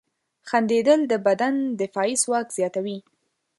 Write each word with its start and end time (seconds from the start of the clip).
•خندېدل 0.49 0.99
د 1.11 1.13
بدن 1.27 1.55
دفاعي 1.81 2.15
ځواک 2.23 2.47
زیاتوي. 2.57 2.97